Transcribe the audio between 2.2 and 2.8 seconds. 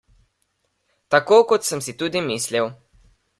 mislil!